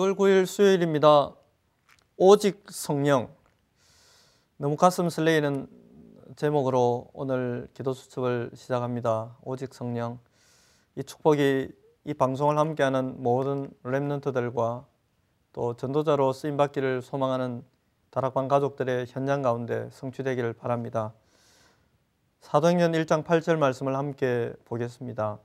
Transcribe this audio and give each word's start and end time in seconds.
6월 0.00 0.16
9일 0.16 0.46
수요일입니다. 0.46 1.34
오직 2.16 2.64
성령. 2.70 3.28
너무 4.56 4.74
가슴 4.74 5.10
설레이는 5.10 5.66
제목으로 6.36 7.10
오늘 7.12 7.68
기도 7.74 7.92
수첩을 7.92 8.52
시작합니다. 8.54 9.36
오직 9.42 9.74
성령. 9.74 10.18
이 10.96 11.02
축복이 11.02 11.68
이 12.04 12.14
방송을 12.14 12.56
함께하는 12.56 13.22
모든 13.22 13.70
랩런트들과 13.82 14.86
또 15.52 15.76
전도자로 15.76 16.32
쓰임 16.32 16.56
받기를 16.56 17.02
소망하는 17.02 17.62
다락방 18.10 18.48
가족들의 18.48 19.04
현장 19.06 19.42
가운데 19.42 19.90
성취되기를 19.92 20.54
바랍니다. 20.54 21.12
사도행전 22.40 22.92
1장 22.92 23.22
8절 23.22 23.58
말씀을 23.58 23.96
함께 23.96 24.54
보겠습니다. 24.64 25.38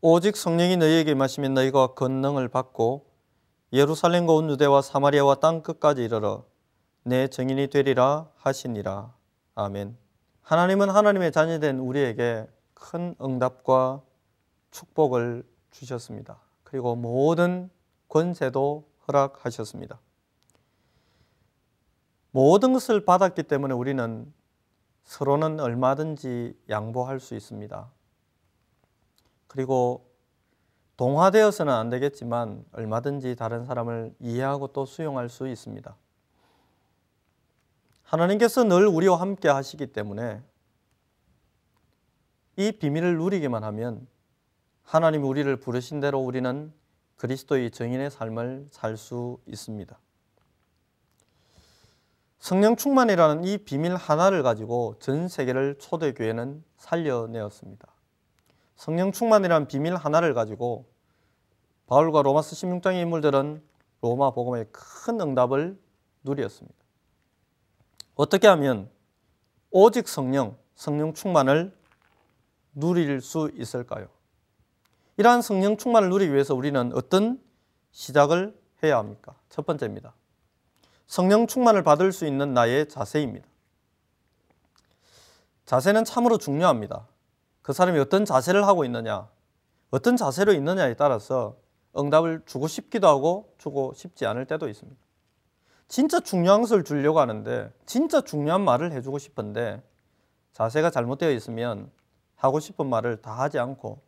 오직 0.00 0.38
성령이 0.38 0.78
너희에게 0.78 1.10
임하시면 1.10 1.52
너희가 1.52 1.88
권능을 1.88 2.48
받고 2.48 3.13
예루살렘과 3.72 4.32
온 4.32 4.50
유대와 4.50 4.82
사마리아와 4.82 5.36
땅 5.36 5.62
끝까지 5.62 6.04
이르러 6.04 6.44
내 7.02 7.28
증인이 7.28 7.68
되리라 7.68 8.30
하시니라. 8.36 9.14
아멘. 9.54 9.96
하나님은 10.42 10.90
하나님의 10.90 11.32
자녀된 11.32 11.78
우리에게 11.78 12.46
큰 12.74 13.14
응답과 13.20 14.02
축복을 14.70 15.44
주셨습니다. 15.70 16.40
그리고 16.62 16.96
모든 16.96 17.70
권세도 18.08 18.88
허락하셨습니다. 19.06 20.00
모든 22.30 22.72
것을 22.72 23.04
받았기 23.04 23.44
때문에 23.44 23.74
우리는 23.74 24.32
서로는 25.04 25.60
얼마든지 25.60 26.58
양보할 26.68 27.20
수 27.20 27.34
있습니다. 27.34 27.90
그리고 29.46 30.10
동화되어서는 30.96 31.72
안 31.72 31.90
되겠지만 31.90 32.64
얼마든지 32.72 33.36
다른 33.36 33.64
사람을 33.64 34.14
이해하고 34.20 34.68
또 34.68 34.86
수용할 34.86 35.28
수 35.28 35.48
있습니다. 35.48 35.96
하나님께서 38.04 38.64
늘 38.64 38.86
우리와 38.86 39.20
함께 39.20 39.48
하시기 39.48 39.88
때문에 39.88 40.40
이 42.56 42.72
비밀을 42.72 43.18
누리기만 43.18 43.64
하면 43.64 44.06
하나님이 44.84 45.26
우리를 45.26 45.56
부르신 45.56 46.00
대로 46.00 46.20
우리는 46.20 46.72
그리스도의 47.16 47.70
정인의 47.70 48.10
삶을 48.10 48.68
살 48.70 48.96
수 48.96 49.38
있습니다. 49.46 49.98
성령 52.38 52.76
충만이라는 52.76 53.44
이 53.44 53.58
비밀 53.58 53.96
하나를 53.96 54.42
가지고 54.42 54.96
전 55.00 55.28
세계를 55.28 55.78
초대교회는 55.78 56.62
살려내었습니다. 56.76 57.93
성령 58.76 59.12
충만이라는 59.12 59.66
비밀 59.68 59.96
하나를 59.96 60.34
가지고 60.34 60.86
바울과 61.86 62.22
로마스 62.22 62.54
16장의 62.56 63.02
인물들은 63.02 63.62
로마 64.00 64.30
복음의 64.30 64.66
큰 64.72 65.20
응답을 65.20 65.78
누렸습니다. 66.22 66.76
어떻게 68.14 68.46
하면 68.48 68.90
오직 69.70 70.08
성령, 70.08 70.56
성령 70.74 71.14
충만을 71.14 71.76
누릴 72.74 73.20
수 73.20 73.50
있을까요? 73.54 74.08
이러한 75.16 75.42
성령 75.42 75.76
충만을 75.76 76.10
누리기 76.10 76.32
위해서 76.32 76.54
우리는 76.54 76.92
어떤 76.94 77.40
시작을 77.92 78.58
해야 78.82 78.98
합니까? 78.98 79.34
첫 79.48 79.64
번째입니다. 79.64 80.14
성령 81.06 81.46
충만을 81.46 81.82
받을 81.82 82.12
수 82.12 82.26
있는 82.26 82.54
나의 82.54 82.88
자세입니다. 82.88 83.46
자세는 85.66 86.04
참으로 86.04 86.38
중요합니다. 86.38 87.06
그 87.64 87.72
사람이 87.72 87.98
어떤 87.98 88.26
자세를 88.26 88.66
하고 88.66 88.84
있느냐, 88.84 89.26
어떤 89.90 90.18
자세로 90.18 90.52
있느냐에 90.52 90.94
따라서 90.96 91.56
응답을 91.96 92.42
주고 92.44 92.68
싶기도 92.68 93.08
하고 93.08 93.54
주고 93.56 93.94
싶지 93.94 94.26
않을 94.26 94.44
때도 94.44 94.68
있습니다. 94.68 95.00
진짜 95.88 96.20
중요한 96.20 96.60
것을 96.60 96.84
주려고 96.84 97.20
하는데 97.20 97.72
진짜 97.86 98.20
중요한 98.20 98.60
말을 98.60 98.92
해주고 98.92 99.16
싶은데 99.16 99.82
자세가 100.52 100.90
잘못되어 100.90 101.30
있으면 101.30 101.90
하고 102.36 102.60
싶은 102.60 102.86
말을 102.86 103.22
다 103.22 103.32
하지 103.32 103.58
않고 103.58 104.02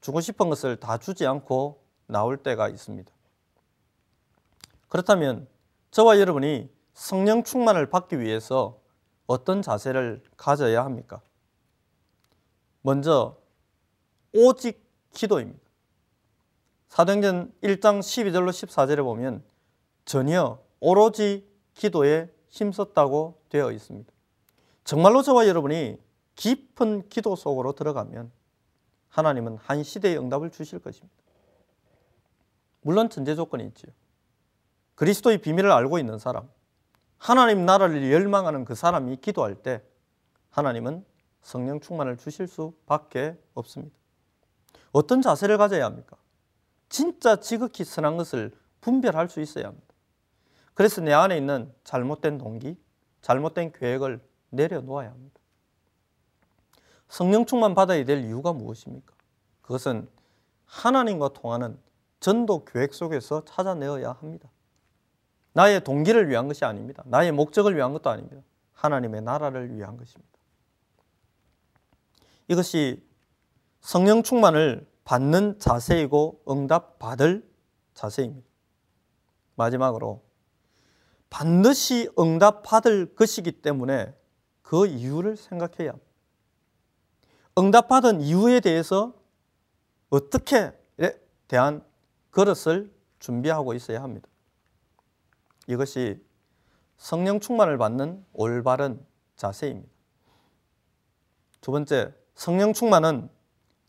주고 0.00 0.22
싶은 0.22 0.48
것을 0.48 0.80
다 0.80 0.96
주지 0.96 1.26
않고 1.26 1.82
나올 2.06 2.38
때가 2.38 2.70
있습니다. 2.70 3.12
그렇다면 4.88 5.46
저와 5.90 6.18
여러분이 6.18 6.70
성령 6.94 7.42
충만을 7.42 7.90
받기 7.90 8.20
위해서 8.20 8.80
어떤 9.26 9.60
자세를 9.60 10.22
가져야 10.38 10.82
합니까? 10.82 11.20
먼저 12.86 13.38
오직 14.34 14.84
기도입니다. 15.14 15.58
사도행전 16.88 17.50
1장 17.62 18.00
12절로 18.00 18.50
14절에 18.50 19.02
보면 19.02 19.42
전혀 20.04 20.58
오로지 20.80 21.48
기도에 21.72 22.30
힘썼다고 22.50 23.40
되어 23.48 23.72
있습니다. 23.72 24.12
정말로 24.84 25.22
저와 25.22 25.48
여러분이 25.48 25.96
깊은 26.36 27.08
기도 27.08 27.36
속으로 27.36 27.72
들어가면 27.72 28.30
하나님은 29.08 29.56
한 29.56 29.82
시대의 29.82 30.18
응답을 30.18 30.50
주실 30.50 30.78
것입니다. 30.78 31.16
물론 32.82 33.08
전제 33.08 33.34
조건이 33.34 33.64
있지요. 33.68 33.92
그리스도의 34.94 35.38
비밀을 35.38 35.72
알고 35.72 35.98
있는 35.98 36.18
사람, 36.18 36.50
하나님 37.16 37.64
나라를 37.64 38.12
열망하는 38.12 38.66
그 38.66 38.74
사람이 38.74 39.16
기도할 39.22 39.54
때 39.54 39.82
하나님은 40.50 41.13
성령 41.44 41.78
충만을 41.78 42.16
주실 42.16 42.48
수밖에 42.48 43.38
없습니다. 43.52 43.94
어떤 44.92 45.22
자세를 45.22 45.58
가져야 45.58 45.84
합니까? 45.84 46.16
진짜 46.88 47.36
지극히 47.36 47.84
선한 47.84 48.16
것을 48.16 48.50
분별할 48.80 49.28
수 49.28 49.40
있어야 49.40 49.66
합니다. 49.66 49.86
그래서 50.72 51.00
내 51.00 51.12
안에 51.12 51.36
있는 51.36 51.72
잘못된 51.84 52.38
동기, 52.38 52.76
잘못된 53.22 53.72
계획을 53.72 54.20
내려놓아야 54.50 55.10
합니다. 55.10 55.40
성령 57.08 57.44
충만 57.44 57.74
받아야 57.74 58.04
될 58.04 58.24
이유가 58.24 58.52
무엇입니까? 58.52 59.14
그것은 59.62 60.08
하나님과 60.64 61.28
통하는 61.28 61.78
전도 62.20 62.64
계획 62.64 62.94
속에서 62.94 63.44
찾아내어야 63.44 64.12
합니다. 64.12 64.48
나의 65.52 65.84
동기를 65.84 66.28
위한 66.28 66.48
것이 66.48 66.64
아닙니다. 66.64 67.02
나의 67.06 67.32
목적을 67.32 67.76
위한 67.76 67.92
것도 67.92 68.10
아닙니다. 68.10 68.42
하나님의 68.72 69.22
나라를 69.22 69.76
위한 69.76 69.96
것입니다. 69.96 70.33
이것이 72.48 73.02
성령 73.80 74.22
충만을 74.22 74.86
받는 75.04 75.58
자세이고 75.58 76.44
응답 76.48 76.98
받을 76.98 77.48
자세입니다. 77.94 78.48
마지막으로 79.56 80.22
반드시 81.30 82.10
응답 82.18 82.62
받을 82.62 83.14
것이기 83.14 83.52
때문에 83.62 84.14
그 84.62 84.86
이유를 84.86 85.36
생각해야 85.36 85.90
합니다. 85.90 86.06
응답 87.58 87.88
받은 87.88 88.20
이유에 88.20 88.60
대해서 88.60 89.14
어떻게 90.10 90.72
대한 91.48 91.84
그릇을 92.30 92.92
준비하고 93.18 93.74
있어야 93.74 94.02
합니다. 94.02 94.28
이것이 95.66 96.24
성령 96.96 97.40
충만을 97.40 97.78
받는 97.78 98.24
올바른 98.32 99.04
자세입니다. 99.36 99.88
두 101.60 101.70
번째, 101.70 102.14
성령 102.34 102.72
충만은 102.72 103.28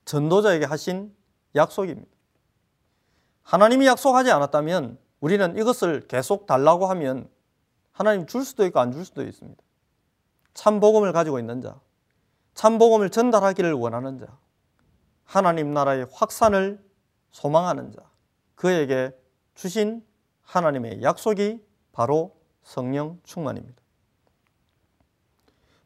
전도자에게 0.06 0.66
하신 0.66 1.16
약속입니다. 1.56 2.10
하나님이 3.44 3.86
약속하지 3.88 4.32
않았다면 4.32 4.98
우리는 5.20 5.58
이것을 5.58 6.08
계속 6.08 6.46
달라고 6.46 6.88
하면 6.88 7.30
하나님 7.92 8.26
줄 8.28 8.44
수도 8.44 8.66
있고 8.66 8.80
안 8.80 8.92
줄 8.92 9.06
수도 9.06 9.24
있습니다. 9.24 9.62
참 10.54 10.80
복음을 10.80 11.12
가지고 11.14 11.40
있는 11.40 11.62
자, 11.62 11.80
참 12.54 12.78
복음을 12.78 13.10
전달하기를 13.10 13.74
원하는 13.74 14.20
자, 14.20 14.28
하나님 15.24 15.74
나라의 15.74 16.08
확산을 16.12 16.84
소망하는 17.32 17.92
자, 17.92 18.02
그에게 18.56 19.12
주신 19.56 20.06
하나님의 20.44 21.02
약속이 21.02 21.64
바로 21.92 22.36
성령 22.64 23.20
충만입니다. 23.24 23.82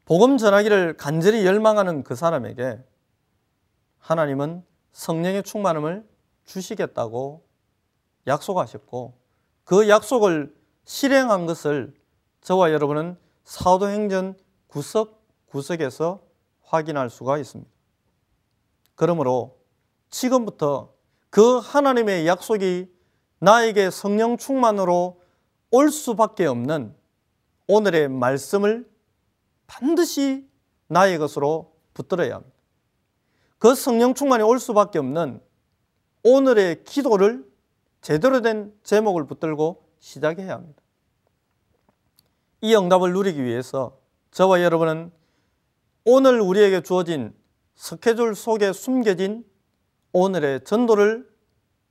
복음 0.10 0.40
전하기를 0.40 0.98
간절히 0.98 1.46
열망하는 1.46 2.02
그 2.02 2.16
사람에게 2.16 2.80
하나님은 4.00 4.64
성령의 4.92 5.44
충만함을 5.44 6.04
주시겠다고 6.46 7.46
약속하셨고 8.26 9.14
그 9.66 9.88
약속을 9.88 10.52
실행한 10.84 11.46
것을 11.46 11.94
저와 12.42 12.72
여러분은 12.72 13.18
사도행전 13.44 14.36
구석 14.66 15.22
구석에서 15.46 16.24
확인할 16.64 17.12
수가 17.12 17.38
있습니다. 17.38 17.70
그러므로 18.96 19.60
지금부터 20.10 20.92
그 21.30 21.60
하나님의 21.60 22.26
약속이 22.26 22.92
나에게 23.38 23.92
성령 23.92 24.38
충만으로 24.38 25.22
올 25.70 25.92
수밖에 25.92 26.48
없는 26.48 26.96
오늘의 27.68 28.10
말씀을 28.10 28.89
반드시 29.70 30.50
나의 30.88 31.20
것으로 31.20 31.76
붙들어야 31.94 32.36
합니다. 32.36 32.56
그 33.60 33.76
성령 33.76 34.14
충만이 34.16 34.44
올 34.44 34.60
수밖에 34.60 34.98
없는 35.00 35.42
오늘의 36.24 36.84
기도를 36.84 37.48
제대로 38.02 38.42
된 38.42 38.74
제목을 38.84 39.28
붙들고 39.28 39.88
시작해야 40.00 40.54
합니다. 40.54 40.82
이 42.62 42.76
응답을 42.76 43.14
누리기 43.14 43.44
위해서 43.44 44.00
저와 44.32 44.64
여러분은 44.64 45.12
오늘 46.04 46.42
우리에게 46.42 46.82
주어진 46.82 47.34
스케줄 47.76 48.36
속에 48.36 48.74
숨겨진 48.74 49.46
오늘의 50.12 50.64
전도를 50.64 51.30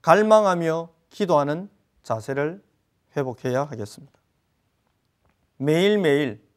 갈망하며 0.02 0.90
기도하는 1.10 1.70
자세를 2.02 2.62
회복해야 3.16 3.64
하겠습니다. 3.64 4.18
매일매일 5.56 6.47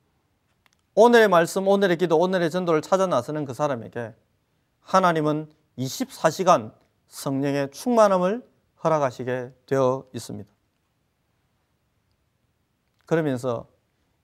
오늘의 0.94 1.30
말씀, 1.30 1.68
오늘의 1.68 1.98
기도, 1.98 2.18
오늘의 2.18 2.52
전도를 2.52 2.82
찾아 2.82 3.08
나서는 3.08 3.46
그 3.46 3.54
사람에게 3.54 4.14
하나님은 4.82 5.50
24시간 5.78 6.74
성령의 7.08 7.72
충만함을 7.72 8.46
허락하시게 8.84 9.54
되어 9.68 10.06
있습니다. 10.14 10.52
그러면서 13.06 13.68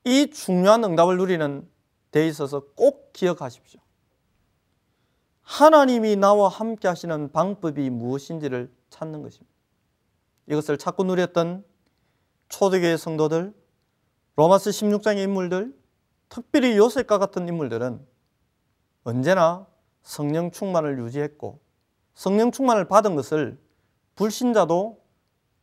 이 0.03 0.29
중요한 0.29 0.83
응답을 0.83 1.17
누리는 1.17 1.69
데 2.11 2.27
있어서 2.27 2.61
꼭 2.75 3.13
기억하십시오. 3.13 3.79
하나님이 5.41 6.17
나와 6.17 6.49
함께 6.49 6.87
하시는 6.87 7.31
방법이 7.31 7.89
무엇인지를 7.89 8.73
찾는 8.89 9.21
것입니다. 9.21 9.53
이것을 10.47 10.77
찾고 10.77 11.03
누렸던 11.05 11.63
초대교회 12.49 12.97
성도들, 12.97 13.53
로마스 14.35 14.69
16장의 14.69 15.23
인물들, 15.23 15.73
특별히 16.29 16.77
요셉과 16.77 17.17
같은 17.17 17.47
인물들은 17.47 18.05
언제나 19.03 19.67
성령 20.01 20.51
충만을 20.51 20.99
유지했고 20.99 21.59
성령 22.13 22.51
충만을 22.51 22.87
받은 22.87 23.15
것을 23.15 23.59
불신자도 24.15 25.01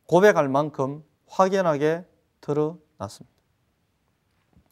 고백할 0.07 0.49
만큼 0.49 1.03
확연하게 1.27 2.05
드러났습니다. 2.41 3.35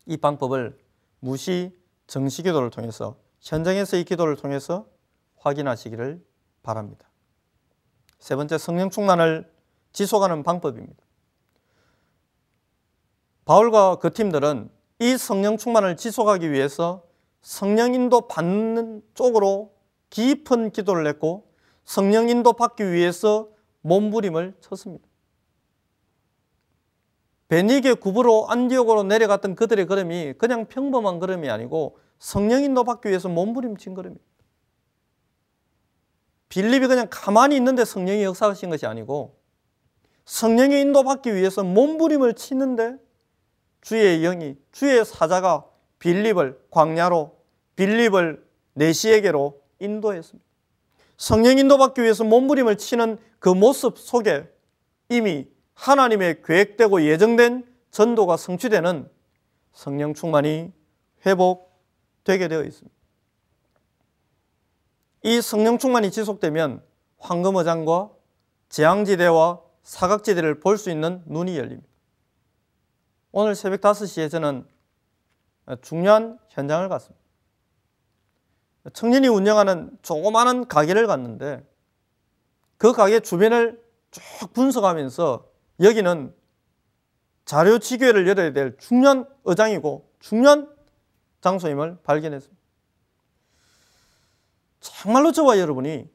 이 0.06 0.18
방법을 0.18 0.78
무시 1.20 1.78
정시 2.08 2.44
기도를 2.44 2.70
통해서 2.70 3.18
현장에서 3.42 3.98
이 3.98 4.04
기도를 4.04 4.36
통해서 4.36 4.88
확인하시기를 5.38 6.24
바랍니다. 6.62 7.10
세 8.20 8.36
번째 8.36 8.58
성령 8.58 8.90
충만을 8.90 9.52
지속하는 9.92 10.44
방법입니다. 10.44 11.04
바울과 13.46 13.98
그 13.98 14.14
팀들은 14.14 14.70
이 15.04 15.18
성령 15.18 15.58
충만을 15.58 15.98
지속하기 15.98 16.50
위해서 16.54 17.04
성령 17.42 17.94
인도 17.94 18.22
받는 18.30 19.02
쪽으로 19.16 19.74
깊은 20.10 20.72
기도를 20.72 21.06
했고 21.08 21.52
성령 21.84 22.30
인도 22.30 22.54
받기 22.54 22.90
위해서 22.90 23.50
몸부림을 23.82 24.54
쳤습니다. 24.62 25.06
베니게 27.50 27.96
구부로 27.96 28.48
안디옥으로 28.48 29.04
내려갔던 29.04 29.56
그들의 29.56 29.88
걸음이 29.88 30.36
그냥 30.38 30.68
평범한 30.68 31.20
걸음이 31.20 31.50
아니고 31.50 31.98
성령 32.18 32.64
인도 32.64 32.86
받기 32.86 33.10
위해서 33.10 33.28
몸부림친 33.28 33.96
걸음입니다. 33.96 34.26
빌립이 36.48 36.88
그냥 36.88 37.08
가만히 37.10 37.58
있는데 37.58 37.84
성령이 37.84 38.24
역사하신 38.24 38.70
것이 38.70 38.86
아니고 38.86 39.38
성령의 40.24 40.80
인도 40.80 41.04
받기 41.04 41.36
위해서 41.36 41.62
몸부림을 41.62 42.36
치는데 42.36 43.04
주의 43.84 44.22
영이 44.22 44.56
주의 44.72 45.06
사자가 45.06 45.66
빌립을 46.00 46.60
광야로 46.72 47.38
빌립을 47.76 48.44
내시에게로 48.74 49.62
인도했습니다. 49.80 50.44
성령 51.18 51.58
인도받기 51.58 52.02
위해서 52.02 52.24
몸부림을 52.24 52.78
치는 52.78 53.18
그 53.40 53.50
모습 53.50 54.00
속에 54.00 54.50
이미 55.10 55.48
하나님의 55.76 56.42
계획되고 56.44 57.04
예정된 57.04 57.66
전도가 57.92 58.38
성취되는 58.38 59.10
성령 59.74 60.14
충만이 60.14 60.72
회복되게 61.26 62.48
되어 62.48 62.64
있습니다. 62.64 62.96
이 65.24 65.42
성령 65.42 65.78
충만이 65.78 66.12
지속되면 66.12 66.82
황금어장과 67.18 68.12
재앙지대와 68.70 69.62
사각지대를 69.84 70.60
볼 70.60 70.78
수 70.78 70.90
있는 70.90 71.22
눈이 71.26 71.58
열립니다. 71.58 71.93
오늘 73.36 73.56
새벽 73.56 73.82
5시에 73.82 74.30
저는 74.30 74.64
중요한 75.82 76.38
현장을 76.50 76.88
갔습니다. 76.88 77.20
청년이 78.94 79.28
운영하는 79.28 79.98
조그마한 80.04 80.68
가게를 80.68 81.08
갔는데 81.08 81.66
그 82.78 82.94
가게 82.94 83.20
주변을 83.20 83.84
쭉 84.12 84.54
분석하면서 84.54 85.50
여기는 85.82 86.36
자료치교회를 87.46 88.28
열어야 88.28 88.54
될 88.54 88.78
중요한 88.78 89.26
의장이고 89.46 90.08
중요한 90.20 90.72
장소임을 91.42 92.04
발견했습니다. 92.04 92.62
정말로 94.80 95.32
저와 95.32 95.58
여러분이 95.58 96.08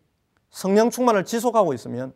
성령 0.51 0.91
충만을 0.91 1.25
지속하고 1.25 1.75
있으면 1.75 2.15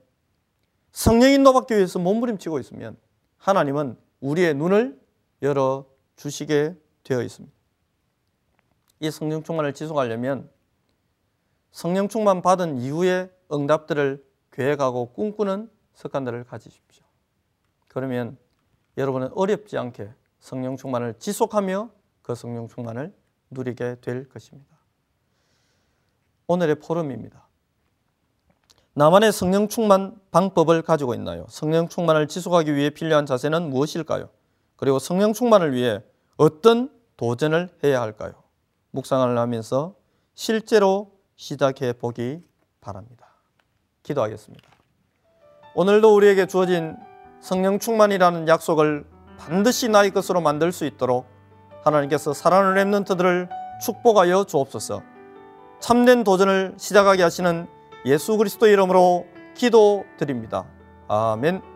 성령 0.93 1.33
인도받기 1.33 1.75
위해서 1.75 1.99
몸부림치고 1.99 2.61
있으면 2.61 2.97
하나님은 3.39 3.97
우리의 4.23 4.55
눈을 4.55 4.99
열어 5.43 5.87
주시게 6.17 6.75
되어 7.05 7.23
있습니다. 7.23 7.55
이 9.01 9.11
성령 9.11 9.43
충만을 9.43 9.75
지속하려면 9.75 10.49
성령 11.73 12.09
충만 12.09 12.41
받은 12.41 12.79
이후의 12.79 13.31
응답들을 13.53 14.25
계획하고 14.53 15.13
꿈꾸는 15.13 15.71
습관들을 15.95 16.45
가지십시오. 16.45 17.05
그러면 17.89 18.39
여러분은 18.97 19.33
어렵지 19.33 19.77
않게 19.77 20.11
성령 20.39 20.77
충만을 20.77 21.19
지속하며 21.19 21.91
그 22.23 22.35
성령 22.35 22.69
충만을 22.69 23.13
누리게 23.51 23.97
될 24.01 24.29
것입니다. 24.29 24.77
오늘의 26.47 26.77
포럼입니다. 26.77 27.49
나만의 28.95 29.33
성령 29.33 29.69
충만 29.69 30.15
방법을 30.33 30.83
가지고 30.83 31.15
있나요? 31.15 31.47
성령 31.49 31.89
충만을 31.89 32.29
지속하기 32.29 32.75
위해 32.75 32.91
필요한 32.91 33.25
자세는 33.25 33.71
무엇일까요? 33.71 34.29
그리고 34.77 34.99
성령 34.99 35.33
충만을 35.33 35.73
위해 35.73 36.03
어떤 36.37 36.91
도전을 37.17 37.71
해야 37.85 38.03
할까요? 38.03 38.35
묵상을 38.91 39.39
하면서 39.39 39.95
실제로 40.35 41.13
시작해 41.37 41.95
보기 41.95 42.41
바랍니다. 42.83 43.29
기도하겠습니다. 44.03 44.69
오늘도 45.75 46.15
우리에게 46.15 46.47
주어진 46.47 46.97
성령 47.41 47.79
충만이라는 47.79 48.47
약속을 48.47 49.07
반드시 49.39 49.89
나의 49.89 50.11
것으로 50.11 50.43
만들 50.43 50.71
수 50.71 50.85
있도록 50.85 51.27
하나님께서 51.83 52.35
사랑하는 52.35 53.05
랩런트들을 53.05 53.49
축복하여 53.81 54.45
주옵소서. 54.45 55.03
참된 55.81 56.25
도전을 56.25 56.75
시작하게 56.77 57.23
하시는 57.23 57.67
예수 58.05 58.37
그리스도 58.37 58.67
이름으로 58.67 59.27
기도드립니다. 59.55 60.67
아멘. 61.09 61.72